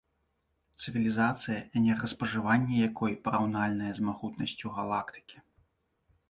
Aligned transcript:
Цывілізацыя, 0.81 1.57
энергаспажыванне 1.81 2.75
якой 2.89 3.11
параўнальнае 3.27 3.91
з 3.99 4.07
магутнасцю 4.09 4.67
галактыкі. 4.79 5.37